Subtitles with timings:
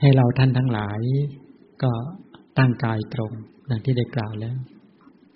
[0.00, 1.00] ให้เราท่านทั้งหลาย
[1.82, 1.90] ก็
[2.58, 3.32] ตั้งกายตรง
[3.70, 4.56] ดังที่ได้กล่าวแล้ว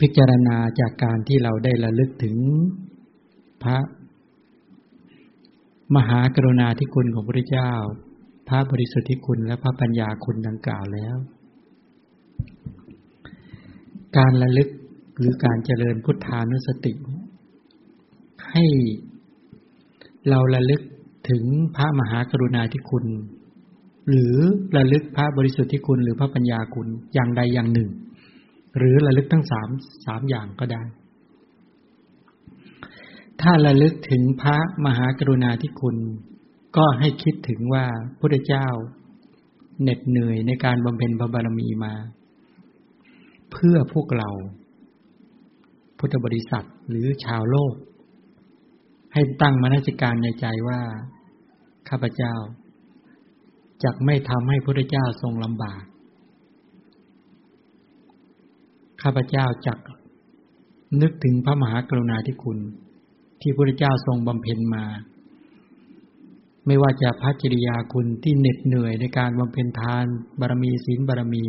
[0.00, 2.36] พิจารณาจากการที่เราได้ระลึกถึง
[3.62, 3.78] พระ
[5.96, 7.72] มหากรุณาธิคุณของพระเจ้า
[8.48, 11.16] พระบริสุทธิคุณและพระปัญญาคุณดังกล่าวแล้ว
[14.18, 14.68] การระลึก
[15.18, 16.92] หรือการเจริญพุทธานุสติ
[18.52, 18.66] ให้
[20.28, 20.82] เราระลึก
[21.28, 21.42] ถึง
[21.76, 23.06] พระมหากรุณาธิคุณ
[24.08, 24.34] หรือ
[24.76, 27.90] ระลึกพระบริสุทธิคุณหรือพระปัญญาคุณอย่างใดอย่างหนึ่ง
[28.78, 29.68] หรือระลึกทั้งสาม
[30.06, 30.82] สามอย่างก็ได้
[33.40, 35.96] ถ้าระลึกถึงพระมหากรุณาธิคุณ
[36.76, 37.84] ก็ให้คิดถึงว่า
[38.20, 38.66] พระเจ้า
[39.82, 41.94] เหน็ดเหนื่อยในการบำเพ็ญพระบารมีมา
[43.52, 44.30] เพื่อพวกเรา
[45.98, 47.74] พุทธบริษัทหรือชาวโลก
[49.12, 50.80] ให้ตั้งมนสิการในใจว่า
[51.88, 52.34] ข้าพเจ้า
[53.84, 55.82] จะไม่ทำให้พระเจ้าทรงลำบาก
[59.02, 59.78] ข้าพเจ้าจัก
[61.00, 62.58] นึกถึงพระมหากรุณาธิคุณ
[63.40, 64.84] ที่พระเจ้าทรงบำเพ็ญมา
[66.66, 70.04] ไม่ว่าจะพระจริยาคุณที่เหน็ดเหนื่อยในการบำเพ็ญทาน
[70.40, 71.44] บารมีศีลบารมี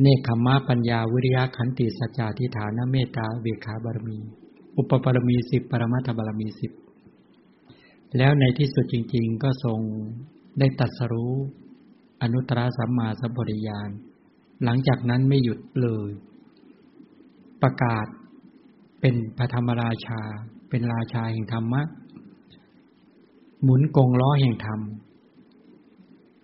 [0.00, 4.18] เนคขมะปัญญาวิริยะขันติสัจจะทิฏฐานเมตตาเบขาบารมี
[4.76, 6.72] อุปปารมีสิบปรมัตถบารมีสิบ
[8.16, 9.80] แล้วในที่สุดจริง ๆ ก็ทรง
[10.58, 11.34] ได้ตัดสรู้
[12.22, 13.90] อนุตตรสัมมาสัมปวิญาณ
[14.64, 16.10] หลังจากนั้นไม่หยุดเลย
[17.62, 18.06] ประกาศ
[19.00, 20.20] เป็นพระธรรมราชา
[20.68, 21.82] เป็นราชาแห่งธรรมะ
[23.62, 24.80] หมุนกงล้อแห่งธรรม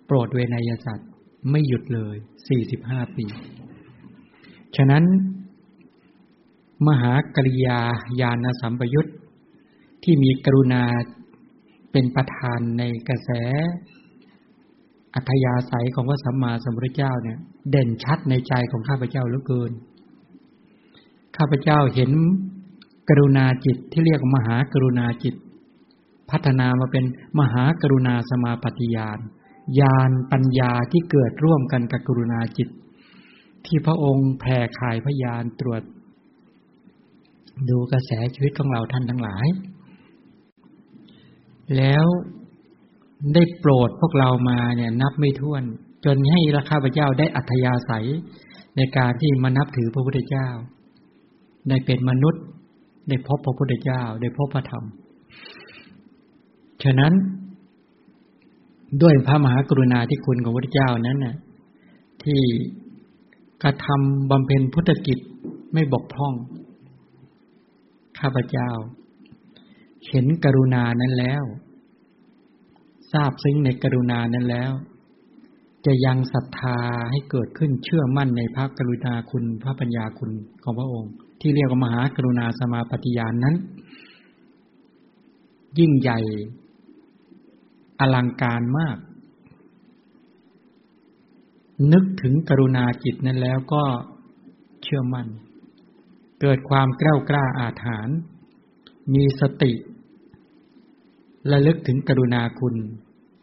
[0.06, 1.10] โปรดเวนยสัตว์
[1.50, 2.16] ไม่หยุดเลย
[2.48, 3.26] สี่สิบห้าปี
[4.76, 5.04] ฉะนั้น
[6.86, 7.80] มหากริยา
[8.20, 9.06] ญาณสัมปยุต
[10.02, 10.82] ที่มีกรุณา
[11.94, 13.30] เป็นประธานในกระแส
[15.14, 17.38] อัธยาศัยของพระสัมมาสัมพุทธเจ้าเนี่ย
[17.70, 19.72] เด่นชัดในใจของข้าพเจ้าเหลือเกิน
[21.36, 22.10] ข้าพเจ้าเห็น
[23.08, 25.34] กรุณาจิตที่เรียกมหากรุณาจิต
[26.30, 27.04] พัฒนามาเป็น
[27.40, 29.18] มหากรุณาสมาปฏิญาณ
[29.80, 32.68] ญาณปัญญาที่เกิดร่วมกันกับกรุณาจิต
[33.66, 35.82] ที่พระองค์แผ่ขายพยานตรวจ
[37.68, 39.46] ดูกระแสชีวิตของเราท่านทั้งหลาย
[41.76, 42.06] แล้ว
[43.34, 45.62] ได้โปรดพวกเรามาเนี่ย นับไม่ถ้วน
[46.04, 48.06] จนให้ราคาพระเจ้าได้อัธยาศัย
[48.76, 50.48] ในการที่มานับถือพระพุทธเจ้า
[51.68, 52.42] ได้เป็นมนุษย์
[53.08, 54.84] ได้พบพระพุทธเจ้า ได้พบพระธรรม
[56.82, 57.12] ฉะนั้น
[59.02, 61.36] ด้วยพระมหากรุณาธิคุณของพระพุทธเจ้านั้นน่ะ
[62.24, 62.40] ที่
[63.62, 65.18] กระทำบำเพ็ญพุทธกิจ
[65.72, 66.34] ไม่บกพร่อง
[68.18, 68.68] ข้าพเจ้า
[70.10, 71.44] เห็นกรุณานั้นแล้ว
[73.12, 74.72] ทราบซึ้งในกรุณานั้นแล้ว
[75.86, 76.78] จะยังศรัทธา
[77.10, 80.30] ให้เกิดขึ้นเชื่อมั่นในพระกรุณาคุณพระปัญญาคุณ
[80.62, 83.54] ของพระองค์ ที่เรียกว่ามหากรุณาสมาปฏิญาณนนั้น
[85.78, 86.20] ยิ่งใหญ่
[88.00, 88.98] อลังการมาก
[91.92, 93.84] นึกถึงกรุณาจิตนั้นแล้วก็
[94.82, 95.28] เชื่อมั่น
[96.40, 98.16] เกิดความกล้ากล้าอาถรรพ์
[99.14, 99.72] มีสติ
[101.50, 102.74] ระลึกถึงกรุณาคุณ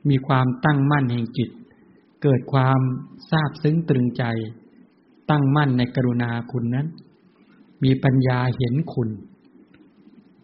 [0.10, 1.50] มีความตั้งมั่นแห่งจิต
[2.24, 2.80] เกิดความ
[3.32, 4.24] ทราบซึ้งตรึงใจ
[5.30, 6.88] ตั้งมั่นในกรุณาคุณนั้น
[7.84, 9.10] มีปัญญาเห็นคุณ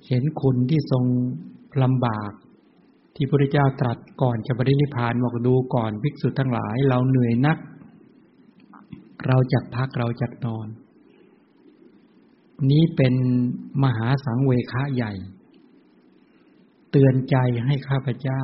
[0.08, 1.06] เห็นคุณที่ทรง
[1.84, 2.32] ลำบาก
[3.16, 7.58] ที่พระพุทธเจ้าตรัสก่อนจะปรินิพานบอกดูก่อนภิกษุทั้งหลาย เราเหนื่อยนัก
[9.26, 10.68] เราจักพักเราจักนอน
[12.72, 13.14] นี้เป็น
[13.84, 15.14] มหาสังเวคะใหญ่
[16.92, 18.44] เตือนใจให้ข้าพเจ้า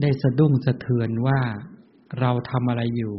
[0.00, 1.40] ได้สะดุ้งสะเทือนว่า
[2.20, 3.14] เราทำอะไรอยู่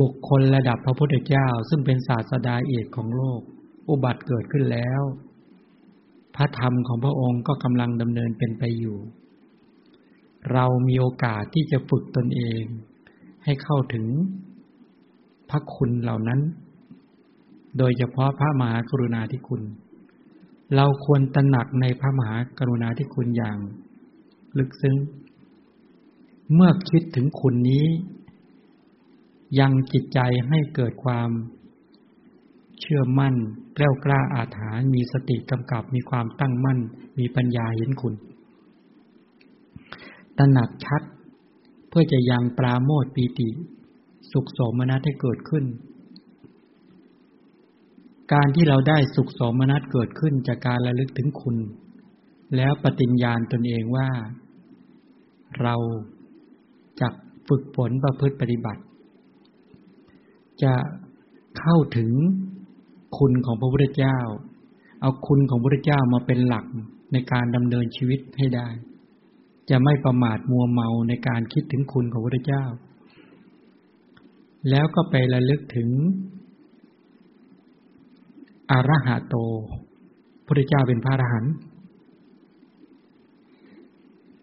[0.00, 3.40] บุคคลระดับพระพุทธเจ้าซึ่งเป็นศาสดาเอกของโลก
[3.88, 5.02] อุบัติเกิดขึ้นแล้ว
[6.36, 8.96] พระธรรมของพระองค์ก็กำลังดำเนินเป็นไปอยู่
[10.52, 12.62] เรามีโอกาสที่จะฝึกตนเอง
[13.44, 14.06] ให้เข้าถึง
[15.50, 16.40] พระคุณเหล่านั้น
[17.78, 19.62] โดยเฉพาะพระมหากรุณาธิคุณ
[20.76, 23.58] เราควรตระหนักในพระมหากรุณาธิคุณอย่าง
[24.58, 24.96] ลึกซึ้ง
[26.54, 27.86] เมื่อคิดถึงคุณนี้
[29.58, 30.18] ยังจิตใจ
[30.48, 31.30] ให้เกิดความ
[32.80, 33.34] เชื่อมั่น
[33.74, 36.78] แกล้วกล้าอาถรรพ์มีสติกำกับมีความตั้งมั่น
[37.18, 38.14] มีปัญญาเห็นคุณ
[40.38, 41.02] ตระหนักชัด
[41.88, 43.48] เพื่อจะยังปราโมทปีติ
[44.32, 45.64] สุขสมนัตให้เกิดขึ้น
[48.32, 51.56] การที่เราได้สุขสมนัตเกิดขึ้นจากการระลึกถึงคุณ
[52.56, 54.08] แล้วปฏิญญาณตนเองว่า
[55.62, 55.74] เรา
[57.00, 57.12] จาก
[57.48, 58.82] ฝึกฝนประพฤติปฏิบัติ
[60.62, 60.74] จะ
[61.58, 62.10] เข้าถึง
[63.18, 64.18] คุณของพระพุทธเจ้า
[65.00, 66.64] เอาคุณของพระพุทธเจ้ามาเป็นหลัก
[67.12, 68.68] ในการดำเนินชีวิตให้ได้
[69.70, 72.64] จะไม่ประมาทมัวเมาในการคิดถึงคุณของพระพุทธเจ้า
[74.70, 75.88] แล้วก็ไประลึกถึง
[78.70, 79.36] อรหะโต
[80.46, 81.54] พระเจ้าเป็นพระอรหันต์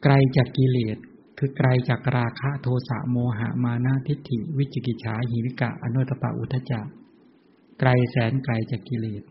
[0.04, 0.98] ไกลจากกิเลส
[1.38, 6.88] คือไกลจากราคะโทสะโมหะมานะทิฏฐิ วิจิกิจฉาหิวิกะอนุตปะอุทจัก
[7.80, 9.24] ไกลแสนไกลจากกิเลส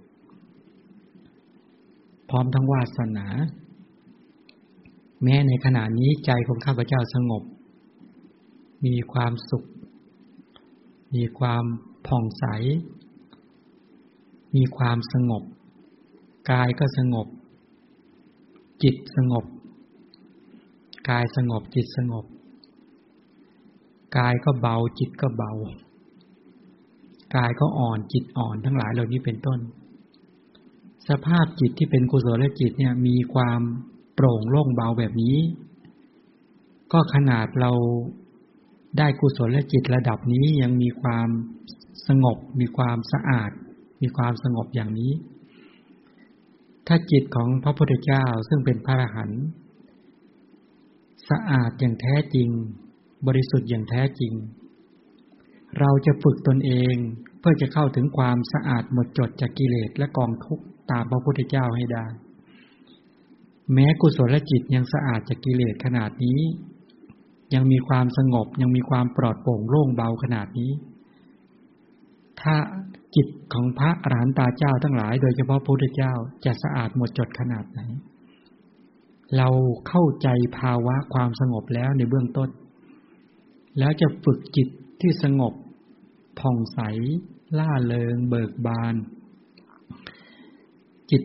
[2.28, 3.26] พร้อมทั้งวาสนา
[5.22, 7.42] แม้ในขณะนี้ใจของข้าพเจ้าสงบ
[8.84, 9.64] มีความสุข
[11.14, 11.64] มีความ
[12.06, 12.44] ผ่องใส
[14.56, 15.42] มีความสงบ
[16.50, 17.26] กายก็สงบ
[18.82, 19.44] จิตสงบ
[21.08, 22.24] กายสงบจิตสงบ
[24.16, 25.52] กายก็เบาจิตก็เบา
[27.36, 29.60] กายก็อ่อนจิตอ่อนทั้งหลายเหล่านี้เป็นต้น
[31.08, 33.60] สภาพจิตที่เป็นกุศลจิตเนี่ยมีความ
[34.14, 35.36] โปร่งโล่งเบาแบบนี้
[36.92, 37.72] ก็ขนาดเรา
[38.98, 41.28] ได้กุศลจิตระดับนี้ยังมีความ
[42.06, 43.50] สงบมีความสะอาด
[44.00, 45.12] มีความสงบอย่างนี้
[46.86, 49.42] ถ้าจิตของพระพุทธเจ้าซึ่งเป็นพระอรหันต์
[51.30, 52.48] สะอาดอย่างแท้จริง
[53.26, 54.32] บริสุทธิ์อย่างแท้จริง
[55.78, 56.94] เราจะฝึกตนเอง
[57.40, 62.06] เพื่อจะเข้าถึงความสะอาดหมดจดจากกิเลสและกองทุกข์ตามพระพุทธเจ้าให้ได้
[63.72, 66.40] แม้กุศลจิตยังสะอาดจากกิเลสขนาดนี้
[67.54, 70.72] ยังมีความสงบยังมีความปลอดโปร่งโล่งเบาขนาดนี้
[72.40, 72.54] ถ้า
[73.16, 76.12] จิตของพระอรหันตาเจ้าทั้งหลายโดยเฉพาะพระพุทธเจ้า
[76.44, 77.80] จะสะอาดหมดจดขนาดไหน
[79.36, 79.48] เรา
[79.88, 80.28] เข้าใจ
[80.58, 82.50] ภาวะความสงบแล้วในเบื้องต้น
[83.78, 84.68] แล้วจะฝึกจิต
[85.00, 85.54] ที่สงบ
[86.40, 86.80] ผ่องใส
[87.58, 88.94] ล่าเริง เบิกบาน
[91.10, 91.22] จิต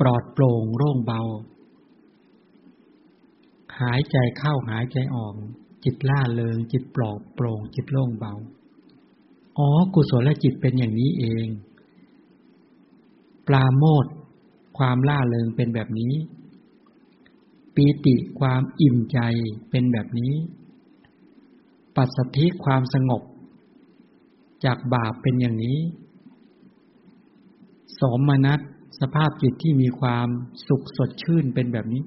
[0.00, 1.22] ปลอดโปร่งโล่งเบา
[3.80, 5.34] หายใจเข้าหายใจออก
[5.84, 8.34] จิตล่าเริง จิตปลอดโปร่ง จิตโล่งเบา
[9.58, 11.46] อ๋อ กุศลจิตเป็นอย่างนี้เอง
[13.46, 14.06] ปลาโมด
[14.78, 16.12] ความล่าเริงเป็นแบบนี้
[17.74, 19.18] ปีติความอิ่มใจ
[19.70, 20.32] เป็นแบบนี้
[21.96, 23.22] ปัสสธิความสงบ
[24.64, 25.78] จากบาปเป็นอย่างนี้
[28.00, 28.60] สมนัต
[29.00, 30.28] สภาพจิตที่มีความ
[30.68, 32.02] สุขสดชื่นเป็นแบบนี้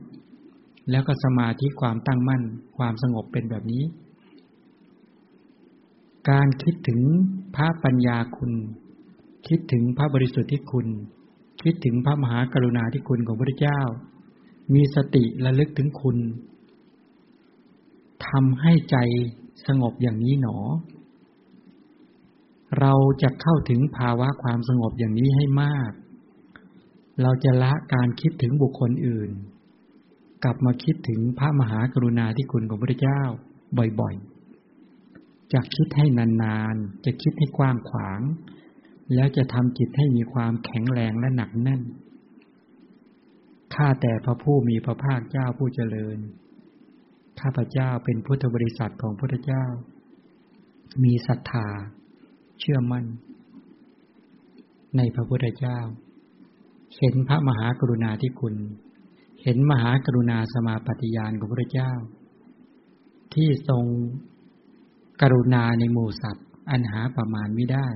[0.89, 2.43] แล้วก็สมาธิความตั้งมั่น
[2.77, 3.83] ความสงบเป็นแบบนี้
[6.29, 7.01] การคิดถึง
[7.55, 8.51] พระปัญญาคุณ
[9.47, 10.87] คิดถึงพระบริสุทธิ์ที่คุณ
[11.63, 13.79] คิดถึงพระมหากรุณาธิคุณของพระเจ้า
[14.73, 16.17] มีสติระลึกถึงคุณ
[18.27, 18.97] ทำให้ใจ
[19.67, 20.57] สงบอย่างนี้หนอ
[22.79, 25.91] เราจะเข้าถึงภาวะความสงบอย่างนี้ให้มาก
[27.21, 29.31] เราจะละการคิดถึงบุคคลอื่น
[30.43, 33.21] กลับมาคิดถึงพระมหากรุณาธิคุณของพระเจ้า
[33.99, 34.40] บ่อยๆ
[35.53, 38.21] จะคิดให้นานๆ จะคิดให้กว้างขวาง
[39.15, 41.81] แล้วจะทำจิตให้มีความแข็งแรงและหนักแน่น
[43.73, 46.17] ข้าแต่พระผู้มีพระภาคเจ้าผู้เจริญ
[47.39, 49.63] ข้าพระเจ้าเป็นพุทธบริษัทของพระเจ้า
[51.03, 51.67] มีศรัทธา
[52.59, 53.05] เชื่อมั่น
[54.97, 55.79] ในพระพุทธเจ้า
[56.97, 58.55] เห็นพระมหากรุณาธิคุณ
[59.43, 61.91] เห็นมหากรุณาสมาปฏิญาณของพระเจ้า
[63.33, 63.85] ที่ทรง
[65.21, 67.87] กรุณาในหมู่สัตว์ อันหาประมาณไม่ได้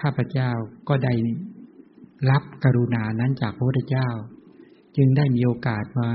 [0.00, 0.50] ข้าพเจ้า
[0.88, 1.14] ก็ได้
[2.30, 4.08] รับกรุณานั้นจากพระพุทธเจ้า
[4.96, 6.10] จึงได้มีโอกาสมา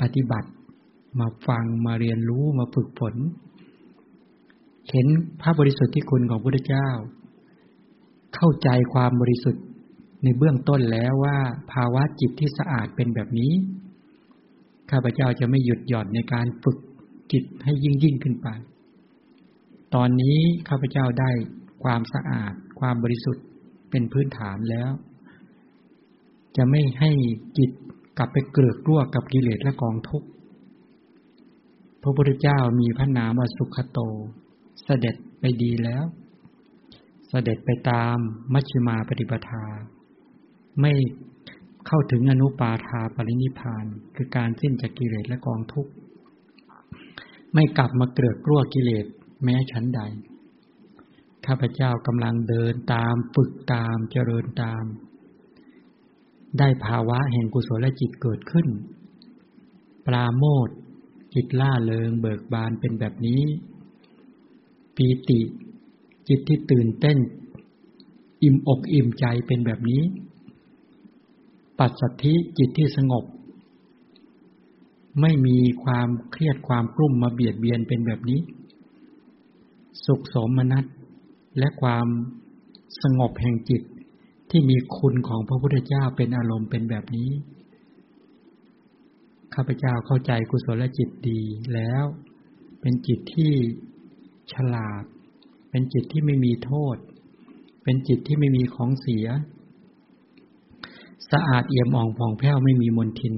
[0.00, 0.48] ปฏิบัติ
[1.20, 3.14] มาฟังมาเรียนรู้มาฝึกฝน
[4.90, 5.06] เห็น
[5.40, 6.88] พระบริสุทธิ์ที่คุณของพระพุทธเจ้า
[8.34, 9.64] เข้าใจความบริสุทธิ์
[10.22, 11.38] ในเบื้องต้นแล้วว่า
[11.72, 13.52] ภาวะจิตที่สะอาดเป็นแบบนี้
[14.90, 16.78] ข้าพเจ้าจะไม่หยุดหย่อนในการฝึก
[17.32, 18.48] จิตให้ยิ่งยิ่งขึ้นไป
[19.94, 21.30] ตอนนี้ข้าพเจ้าได้
[21.84, 23.44] ความสะอาด ความบริสุทธิ์
[23.90, 24.90] เป็นพื้นฐานแล้ว
[26.56, 27.10] จะไม่ให้
[27.58, 27.70] จิต
[28.18, 30.28] กลับไปเกลือกกลัวกับกิเลสและกองทุกข์
[32.02, 33.98] พระพุทธเจ้ามีพระนามว่าสุขโต
[34.84, 36.04] เสด็จไปดีแล้ว
[37.28, 38.16] เสด็จไปตาม
[38.52, 39.64] มัชฌิมาปฏิปทา
[40.80, 40.92] ไม่
[41.86, 43.84] เข้าถึงอนุปาทาปรินิพาน
[44.16, 45.92] คือการสิ้นจากกิเลสและกองทุกข์
[47.54, 49.06] ไม่กลับมาเกลือกกลัวกิเลส
[49.44, 50.00] แม้ชั้นใด
[51.46, 54.84] ข้าพเจ้ากำลังเดินตามฝึกตามเจริญตาม
[56.58, 58.66] ได้ภาวะแห่งกุศลจิตเกิดขึ้น
[60.06, 60.68] ปปราโมท
[61.34, 63.42] จิตล่าเริงเบิกบานเป็นแบบนี้
[64.96, 65.40] ปีติ
[66.28, 67.18] จิตที่ตื่นเต้น
[68.42, 70.02] อิ่มอกอิ่มใจเป็นแบบนี้
[71.78, 73.24] ปัสสัทธิจิตที่สงบ
[75.20, 78.40] ไม่มีความเครียดความกลุ่มมาเบียดเบียนเป็นแบบนี้
[80.06, 80.84] สุขสมนัต
[81.58, 82.06] และความ
[83.02, 83.82] สงบแห่งจิต
[84.50, 87.30] ที่มีคุณของพระพุทธเจ้าเป็นอารมณ์เป็นแบบนี้
[89.54, 91.40] ข้าพเจ้าเข้าใจกุศลจิตดี
[91.74, 92.04] แล้ว
[92.80, 93.52] เป็นจิตที่
[94.52, 95.04] ฉลาด
[95.70, 96.96] เป็นจิตที่ไม่มีโทษ
[97.82, 99.26] เป็นจิตที่ไม่มีของเสีย
[101.30, 103.34] สะอาดเอี่ยมอ่องผ่องแผ้วไม่มีมลทิน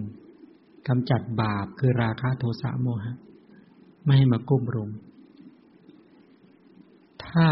[0.88, 3.16] กำจัดบาปคือราคะโทสะโมหะ
[4.04, 4.90] ไม่ให้มากุ้มรุม
[7.24, 7.46] ถ้า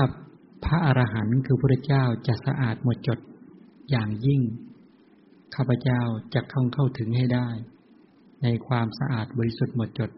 [0.64, 3.18] พระอรหันต์คือพระเจ้าจะสะอาดหมดจด
[3.90, 4.40] อย่างยิ่ง
[5.54, 6.00] ข้าพเจ้า
[6.34, 7.48] จะเข้าเข้าถึงให้ได้
[8.42, 10.10] ในความสะอาดบริสุทธิ์หมดจด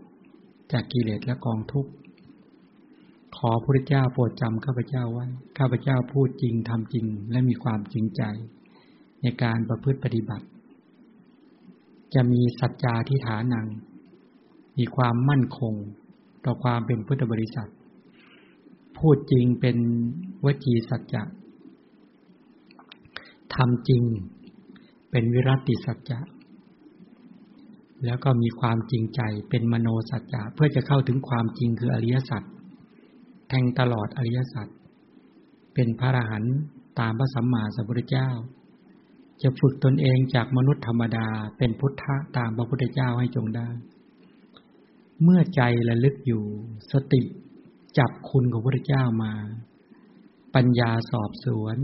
[0.73, 1.93] จากกิเลสและกองทุกข์
[3.37, 5.27] ขอพระเจ้าโปรดจำข้าพเจ้าไว้
[5.59, 8.23] ข้าพเจ้าพูดจริงทำจริงและมีความจริงใจ
[9.23, 10.47] ในการประพฤติปฏิบัติ
[12.15, 13.67] จะมีสัจจาที่ฐานัง
[14.79, 15.75] มีความมั่นคง
[16.45, 17.71] ต่อความเป็นพุทธบริษัท
[18.99, 19.77] พูดจริงเป็น
[20.45, 21.23] วจีสัจจะ
[23.55, 24.03] ทำจริง
[25.11, 26.21] เป็นวิรัติสัจจะ
[28.05, 32.43] แล้วก็มีความจริงใจเป็นมโนสัจจะเพื่อจะเข้าถึงความจริงคืออริยสัจ
[33.49, 34.69] แทงตลอดอริยสัจ
[35.75, 36.57] เป็นพระอรหันต์
[36.99, 38.29] ตามพระสัมมาสัมพุทธเจ้า
[39.43, 43.69] จะฝึกตนเองจากมนุษย์ธรรมดาเป็นพุทธะตามพระพุทธเจ้าให้จงได้
[45.23, 46.45] เมื่อใจระลึกอยู่
[46.93, 47.23] สติ
[47.99, 49.33] จับคุณของพระพุทธเจ้ามา
[50.55, 51.77] ปัญญาสอบสวน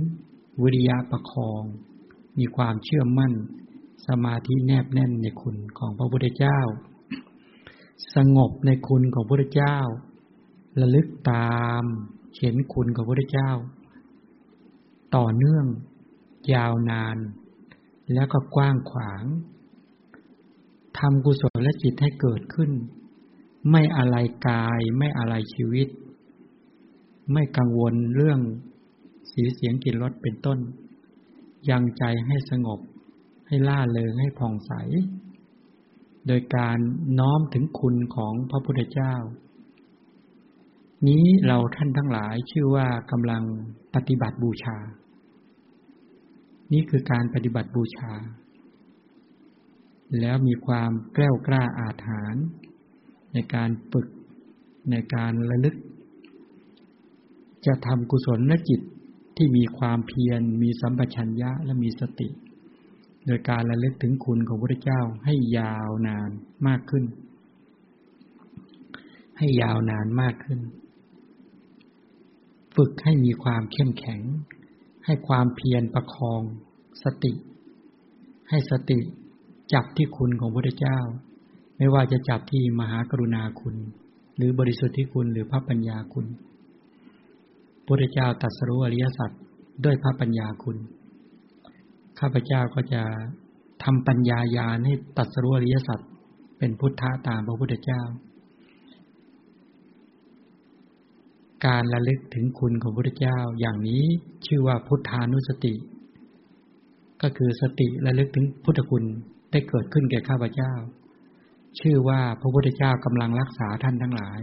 [0.63, 1.63] วิริยะประคอง
[2.39, 3.33] มีความเชื่อมั่น
[4.07, 6.61] สมาธิแนบแน่นในคุณของพระพุทธเจ้า
[8.15, 9.79] สงบในคุณของพระพุทธเจ้า
[10.81, 11.83] ระลึกตาม
[12.39, 13.51] เห็นคุณของพระพุทธเจ้า
[15.17, 15.67] ต่อเนื่อง
[16.55, 17.17] ยาวนาน
[18.13, 19.25] แล้วก็กว้างขวาง
[20.99, 22.71] ทำกุศลและจิตให้เกิดขึ้น
[23.71, 24.17] ไม่อะไร
[24.49, 25.89] กายไม่อะไรชีวิต
[27.33, 28.41] ไม่กังวลเรื่อง
[29.31, 30.59] สีเสียงกลิ่นรสเป็นต้น
[31.71, 32.81] ยังใจให้สงบ
[33.47, 34.73] ให้ล่าเริงให้ผ่องใส
[36.27, 36.79] โดยการ
[37.19, 39.15] น้อมถึงคุณของพระพุทธเจ้า
[41.09, 43.43] นี้เราท่านทั้งหลายชื่อว่ากำลัง
[43.95, 44.77] ปฏิบัติบูชา
[46.73, 48.13] นี่คือการปฏิบัติบูชา
[50.21, 52.45] แล้วมีความแกล้วกล้าอาถรรพ์
[53.33, 54.07] ในการฝึก
[54.91, 55.77] ในการระลึก
[57.67, 58.81] จะทำกุศลจิต
[59.37, 62.29] ที่มีความเพียร มีสัมปชัญญะและมีสติ
[63.27, 66.31] โดยการระลึกถึงคุณของพระเจ้าให้ยาวนาน
[66.67, 67.05] มากขึ้น
[69.39, 70.61] ให้ยาวนานมากขึ้น
[72.77, 74.21] ฝึกให้มีความเข้มแข็ง
[75.07, 76.43] ให้ความเพียรประคอง
[77.05, 77.33] สติ
[78.51, 78.99] ให้สติ
[79.73, 80.99] จับที่คุณของพระเจ้า
[81.77, 83.77] ไม่ว่าจะจับที่มหากรุณาคุณ
[84.37, 86.27] หรือบริสุทธิคุณหรือพระปัญญาคุณ
[87.87, 89.31] พระเจ้าตัดสรู้อริยสัจ
[89.85, 90.77] ด้วยพระปัญญาคุณ
[92.19, 93.03] ข้าพเจ้าก็จะ
[93.85, 96.01] ทำปัญญายาให้ตัดสรู้อริยสัจ
[96.59, 98.03] เป็นพุทธะตามพระพุทธเจ้า
[101.65, 104.05] การระลึกถึงคุณของพระพุทธเจ้าอย่างนี้
[104.47, 105.75] ชื่อว่าพุทธานุสติ
[107.23, 109.05] ก็คือสติระลึกถึงพุทธคุณ
[109.51, 110.73] ได้เกิดขึ้นแก่ข้าพเจ้า
[111.81, 114.41] ชื่อว่าพระพุทธเจ้ากำลังรักษาท่านทั้งหลาย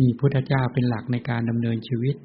[0.00, 2.16] มีพุทธเจ้าเป็นหลักในการดำเนินชีวิต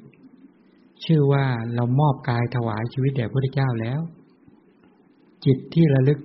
[1.04, 1.44] ชื่อว่า
[1.74, 4.00] เรามอบกายถวายชีวิตแด่พระพุทธเจ้าแล้ว
[5.44, 6.18] จิตที่ระลึก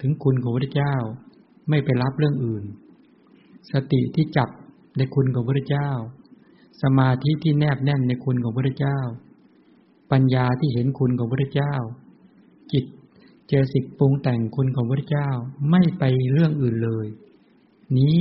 [0.00, 0.94] ถึงคุณของพระพุทธเจ้า
[1.68, 2.64] ไม่ไปรับเรื่องอื่น
[3.72, 4.48] สติที่จับ
[4.96, 5.90] ในคุณของพระพุทธเจ้า
[6.82, 8.98] สมาธิที่แนบแน่นในคุณของพุทธเจ้า
[10.12, 11.74] ปัญญาที่เห็นคุณของพุทธเจ้า
[12.72, 12.84] จิต
[13.48, 15.28] เจสิกปรุงแต่งคุณของพุทธเจ้า
[15.70, 17.06] ไม่ไปเรื่องอื่นเลย
[17.98, 18.18] นี้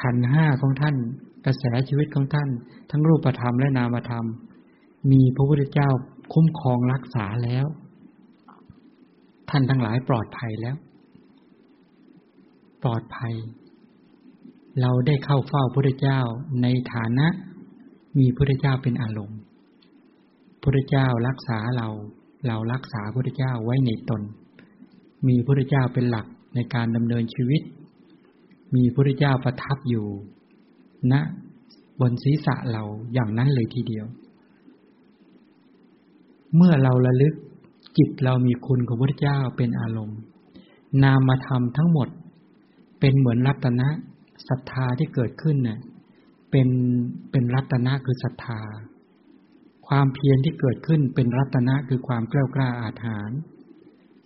[0.00, 0.96] ขันห้าของท่าน
[1.46, 2.48] กระแสชีวิตของท่าน
[2.90, 4.26] ทั้งรูปธรรมและนามธรรม
[5.10, 5.90] มีพระพุทธเจ้า
[6.32, 7.66] คุ้มครองรักษาแล้ว
[9.50, 10.76] ท่านทั้งหลายปลอดภัยแล้ว
[12.82, 13.34] ปลอดภัย
[14.80, 16.20] เราได้เข้าเฝ้าพระเจ้า
[16.62, 17.26] ในฐานะ
[18.18, 19.38] มีพระเจ้าเป็นอารมณ์
[20.62, 21.88] พระเจ้ารักษาเรา
[22.46, 24.22] เรารักษาพระเจ้าไว้ในตน
[25.28, 27.62] มีพระเจ้าเป็นหลักในการดำเนินชีวิต
[28.74, 30.06] มีพระเจ้าประทับอยู่
[31.12, 31.20] ณนะ
[32.00, 34.06] บนศีรษะเราอย่างนั้นเลยทีเดียว
[36.56, 37.34] เมื่อเราระลึก
[37.96, 40.18] จิตเรามีคุณของพระเจ้าเป็นอารมณ์
[41.02, 42.08] นามธรรมทั้งหมด
[43.00, 43.88] เป็นเหมือนรัตนะ
[44.48, 45.78] ศรัทธาที่เกิดขึ้นเน่ย
[46.50, 46.68] เป็น
[47.30, 48.60] เป็นรัตนะคือศรัทธา
[49.88, 53.38] ความเพียรที่เกิดขึ้นเป็นรัตนะคือความกล้ากล้าอาถรรพ์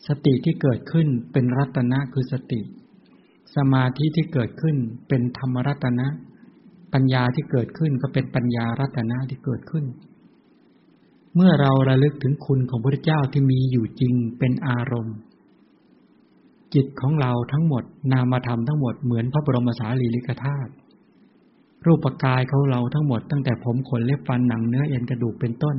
[0.07, 2.61] สติที่เกิดขึ้นเป็นรัตนะคือสติ
[3.57, 4.77] สมาธิที่เกิดขึ้น
[5.09, 6.07] เป็นธรรมรัตนะ
[6.93, 9.85] ปัญญาที่เกิดขึ้นก็เป็นปัญญารัตนะที่เกิดขึ้น
[11.35, 15.17] เมื่อเราระลึกถึงคุณของพระเจ้าที่มีอยู่จริงเป็นอารมณ์
[16.75, 20.73] จิตของเราทั้งหมด นามธรรมทั้งหมดเหมือนพระบรมสารีริกธาตุ
[21.87, 25.77] รูปกายของเราทั้งหมด ตั้งแต่ผมขนเล็บฟันหนังเนื้อเอ็นกระดูกเป็นต้น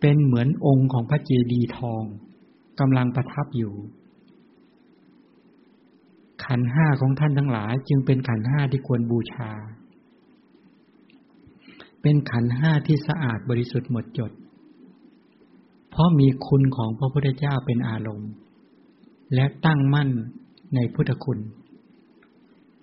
[0.00, 2.02] เป็นเหมือนองค์ของพระเจดีย์ทอง
[2.80, 3.74] กำลังประทับอยู่
[6.44, 9.50] ขันห้าของท่านทั้งหลาย จึงเป็นขันห้าที่ควรบูชา
[12.02, 14.32] เป็นขันห้าที่สะอาดบริสุทธิ์หมดจด
[15.90, 18.30] เพราะมีคุณของพระพุทธเจ้าเป็นอารมณ์
[19.34, 20.10] และตั้งมั่น
[20.74, 21.40] ในพุทธคุณ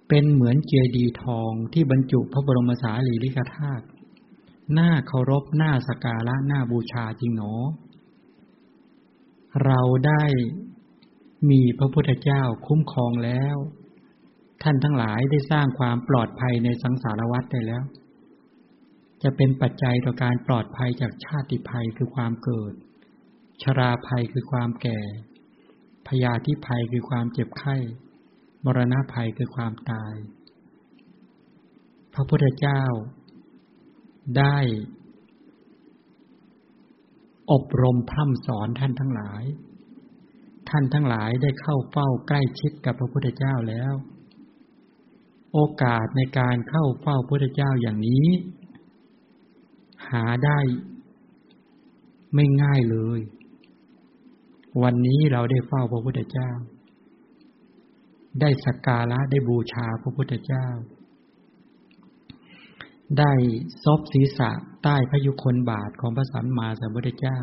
[0.07, 3.85] เป็นเหมือนเจดีย์ทองที่บรรจุพระบรมสารีริกธาตุ
[4.73, 7.53] หน้าเคารพหน้าสการะหน้าบูชาจริงหนอ
[9.65, 10.23] เราได้
[11.49, 13.55] มีพระพุทธเจ้าคุ้มครองแล้ว
[14.63, 17.83] ท่านทั้งหลายได้สร้างความปลอดภัยในสังสารวัฏได้แล้ว
[19.23, 22.73] จะเป็นปัจจัยต่อการปลอดภัยจากชาติภัยคือความเกิด
[23.61, 24.99] ชราภัยคือความแก่
[26.07, 27.75] พยาธิภัยคือความเจ็บไข้
[28.65, 30.13] มรณะภัยคือความตาย
[32.13, 32.83] พระพุทธเจ้า
[34.37, 34.57] ได้
[37.51, 39.43] อบรมพร่ำสอนท่านทั้งหลาย
[40.69, 43.93] ท่านทั้งหลายได้เข้าเฝ้าใกล้ชิดกับพระพุทธเจ้าแล้ว
[45.53, 48.27] โอกาสในการเข้าเฝ้าพระพุทธเจ้าอย่างนี้
[50.09, 50.59] หาได้
[52.35, 53.19] ไม่ง่ายเลย
[54.81, 56.49] วันนี้เราได้เฝ้าพระพุทธเจ้า
[58.41, 60.67] ได้สักการะได้บูชาพระพุทธเจ้า
[63.19, 63.33] ได้
[63.83, 64.51] ซบศีรษะ
[64.83, 67.39] ใต้พยุคนบาทของพระสัมมาสัมพุทธเจ้า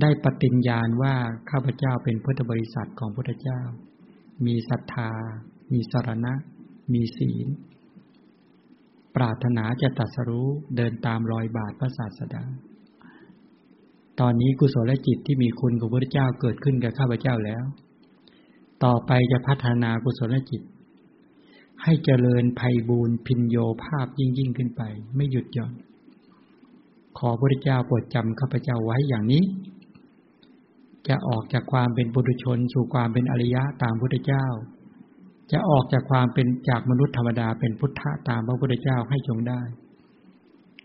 [0.00, 1.14] ได้ปฏิญญาณว่า
[1.50, 3.60] ข้าพเจ้าเป็นพุทธบริษัทของพุทธเจ้า
[4.46, 5.10] มีศรัทธา
[5.72, 6.34] มีสรณะ
[6.92, 7.46] มีศีล
[9.16, 12.44] ปรารถนาจะตัดสรู้เดินตามรอยบาทพระศาสดา
[14.20, 17.64] ตอนนี้กุศลจิตที่มีคุณของพระเจ้าเกิดขึ้นกับข้าพเจ้าแล้ว
[18.84, 20.62] ต่อไปจะพัฒนากุศลจิต
[21.82, 24.82] ให้เจริญภัยบูรพินโยภาพยิ่งยิ่งขึ้นไป
[25.16, 25.72] ไม่หยุดหย่อน
[27.18, 29.44] ขอพระเจ้าโปรดจำข้าพเจ้าไว้อย่างนี้
[31.08, 34.46] จะออกจากความเป็นบุรุชน สู่ความเป็นอริยะตามพระเจ้า
[35.52, 39.60] จะออกจากความเป็นจากมนุษย์ธรรมดาเป็นพุทธะตามพระพุทธเจ้าให้จงได้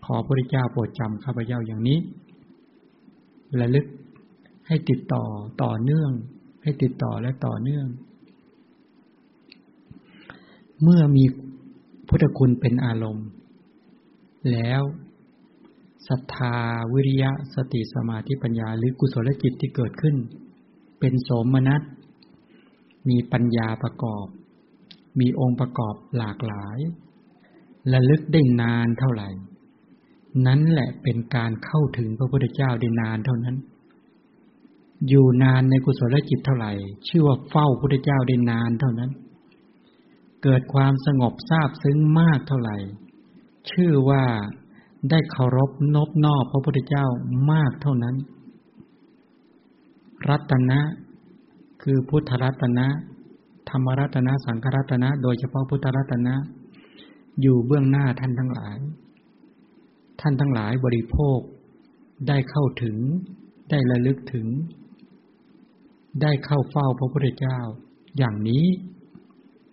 [0.04, 1.98] ขอพระเจ้าโปรดจำข้าพเจ้าอย่างนี้
[3.60, 3.86] ระลึก
[4.66, 5.24] ให้ติดต่อ
[5.62, 6.10] ต่อเนื่อง
[6.62, 7.86] ให้ติดต่อและต่อเนื่อง
[10.82, 11.24] เมื่อมี
[12.08, 13.28] พุทธคุณเป็นอารมณ์
[14.52, 14.82] แล้ว
[16.08, 16.56] ศรัทธา
[16.92, 20.16] วิริยะสติสมาธิปัญญาหรือกุศลจิตที่เกิดขึ้น
[21.00, 21.82] เป็นโสมนัส
[23.08, 24.26] มีปัญญาประกอบ
[25.20, 26.78] มีองค์ประกอบหลากหลาย
[27.92, 29.28] ระลึกได้นานเท่าไหร่
[30.46, 33.56] นั้นแหละเป็นการเข้าถึงพระพุทธเจ้าได้นานเท่านั้น
[35.08, 36.72] อยู่นานในกุศลจิตเท่าไหร่
[37.08, 39.10] ชื่อว่าเฝ้าพระพุทธเจ้าได้นานเท่านั้น
[40.42, 42.76] เกิดความสงบทราบซึ้งมากเท่าไหร่
[43.70, 44.24] ชื่อว่า
[45.10, 47.06] ได้เคารพนบนอบพระพุทธเจ้า
[47.50, 48.16] มากเท่านั้น
[50.28, 50.80] รัตนะ
[51.82, 52.86] คือพุทธรัตนะ
[53.68, 56.34] ธรรมรัตนะ สังฆรัตนะ โดยเฉพาะพุทธรัตนะ
[57.40, 58.76] อยู่เบื้องหน้าท่านทั้งหลาย
[60.20, 61.38] ท่านทั้งหลายบริโภค
[62.28, 62.96] ได้เข้าถึง
[63.70, 64.46] ได้ระลึกถึง
[66.22, 67.58] ได้เข้าเฝ้าพระพุทธเจ้า
[68.18, 68.64] อย่างนี้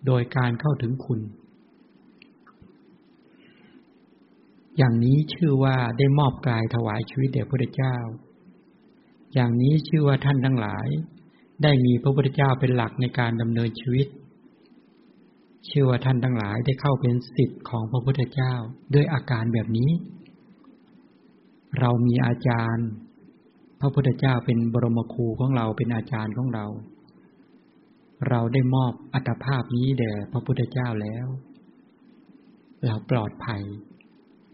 [0.06, 1.20] โดยการเข้าถึงคุณ
[4.78, 7.96] อย่างนี้ชื่อว่าได้มอบกายถวายชีวิตแด่พระพุทธเจ้า
[9.34, 10.88] อย่างนี้ชื่อว่าท่านทั้งหลาย
[11.62, 14.06] ได้มีพระพุทธเจ้าเป็นหลักในการดำเนินชีวิต
[15.68, 18.54] ชื่อว่าท่านทั้งหลายได้เข้าเป็นสิทธิ์ของพระพุทธเจ้า
[18.94, 19.90] ด้วยอาการแบบนี้
[21.80, 22.88] เรามีอาจารย์
[23.80, 26.66] พระพุทธเจ้าเป็นบรมครูของเราเป็นอาจารย์ของเรา
[28.28, 31.26] เราได้มอบอัตภาพนี้แด่พระพุทธเจ้าแล้ว
[32.86, 33.62] เราปลอดภัย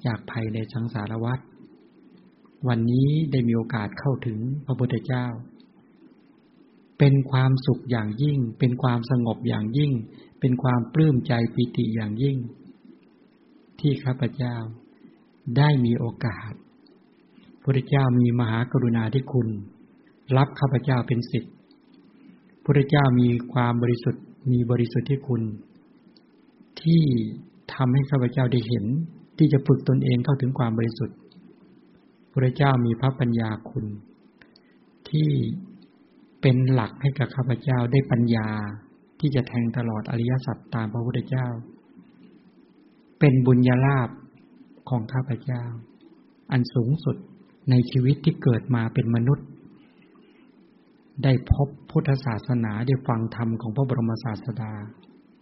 [0.06, 1.38] จากภัยในสังสารวัฏ
[2.68, 5.26] วันนี้ได้มีโอกาสเข้าถึงพระพุทธเจ้า
[6.98, 9.92] เป็นความสุขอย่างยิ่ง เป็นความสงบอย่างยิ่ง
[10.40, 12.38] เป็นความปลื้มใจปิติอย่างยิ่ง
[13.80, 14.56] ที่ข้าพเจ้า
[15.56, 16.52] ได้มีโอกาส
[17.68, 19.48] พระพุทธเจ้ามีมหากรุณาธิคุณ
[20.36, 21.50] รับข้าพเจ้าเป็นสิทธิ
[22.64, 25.42] พุทธเจ้ามีความบริสุทธิ์มีบริสุทธิ์ที่คุณ
[26.82, 27.02] ที่
[27.74, 28.84] ทำให้ข้าพเจ้าได้เห็น
[29.38, 31.16] ที่จะฝึกตนเองเข้าถึงความบริสุทธิ์
[32.32, 33.86] พระเจ้ามีพระปัญญาคุณ
[35.10, 35.30] ที่
[36.40, 38.48] เป็นหลักให้กับข้าพเจ้าได้ปัญญา
[39.20, 41.46] ที่จะแทงตลอดอริยสัจตามพระพุทธเจ้า
[43.18, 44.08] เป็นบุญญาลาภ
[44.88, 45.62] ของข้าพเจ้า
[46.52, 47.18] อันสูงสุด
[47.70, 49.46] ในชีวิตที่เกิดมาเป็นมนุษย์
[51.24, 54.72] ได้พบพุทธศาสนาได้ฟังธรรมของพระบรมศาสดา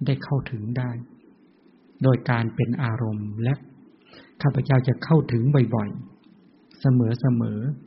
[0.06, 0.90] ได้เข้าถึงได้
[2.02, 3.54] โดยการเป็นอารมณ์และ
[4.42, 5.42] ข้าพเจ้าจะเข้าถึง
[5.74, 6.86] บ่อยๆ เส
[7.40, 7.86] มอๆ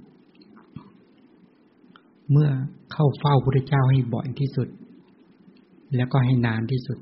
[2.32, 2.50] เมื่อ
[2.94, 4.68] เข้าเฝ้าพระเจ้าให้บ่อยที่สุด
[5.96, 6.98] แล้วก็ให้นานที่สุด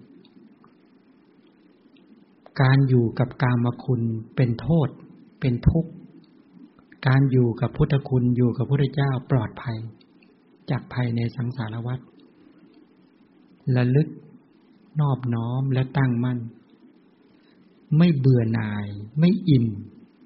[2.61, 4.01] การอยู่กับกามคุณ
[4.35, 4.89] เป็นโทษ
[5.39, 5.91] เป็นทุกข์
[7.07, 9.77] การอยู่กับพุทธคุณอยู่กับพระเจ้าปลอดภัย
[10.69, 11.99] จากภัยในสังสารวัฏ
[13.75, 14.07] ระลึก
[15.01, 16.39] นอบน้อมและตั้งมั่น
[17.97, 18.87] ไม่เบื่อหน่าย
[19.19, 19.67] ไม่อิ่ม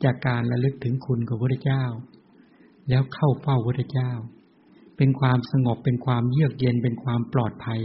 [0.03, 1.83] จากการระลึกถึงคุณของพระเจ้า
[2.89, 4.11] แล้วเข้าเฝ้าพระเจ้า
[4.97, 7.81] เป็นความสงบเป็นความเยือกเย็นเป็นความปลอดภัย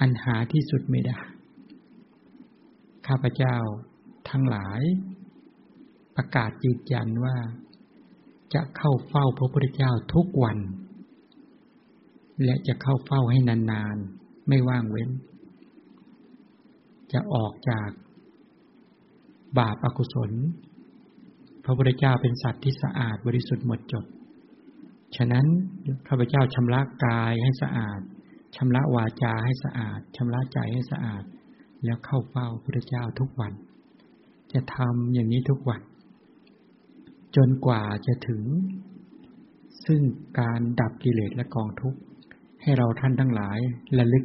[0.00, 1.18] อันหาที่สุดไม่ได้
[3.06, 3.56] ข้าพเจ้า
[4.30, 4.80] ทั้งหลาย
[6.16, 7.36] ประกาศยืนยันว่า
[8.54, 10.58] จะเข้าเฝ้าพระพุทธเจ้าทุกวัน
[12.44, 15.10] และจะเข้าเฝ้าให้นานๆ ไม่ว่างเว้น
[17.12, 17.88] จะออกจาก
[19.58, 20.30] บาปอกุศล
[21.64, 24.04] พระพุทธเจ้าเป็นสัตว์ที่สะอาดบริสุทธิ์หมดจด
[25.16, 25.46] ฉะนั้น
[26.08, 28.00] ข้าพเจ้าชำระกายให้สะอาด
[28.56, 31.24] ชำระวาจาให้สะอาดชำระใจให้สะอาด
[31.84, 33.52] แล้วเข้าเฝ้าพระพุทธเจ้าทุกวัน
[34.52, 35.80] จะทำอย่างนี้ทุกวัน
[37.36, 38.42] จนกว่าจะถึง
[39.86, 40.00] ซึ่ง
[40.40, 41.98] การดับกิเลสและกองทุกข์
[42.62, 43.58] ให้เราท่านทั้งหลาย
[43.98, 44.22] ระลึก